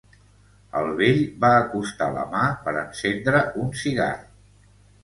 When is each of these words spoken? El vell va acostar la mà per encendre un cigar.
El 0.79 0.89
vell 1.01 1.19
va 1.45 1.51
acostar 1.67 2.09
la 2.17 2.25
mà 2.35 2.45
per 2.65 2.77
encendre 2.81 3.47
un 3.67 3.73
cigar. 3.85 4.13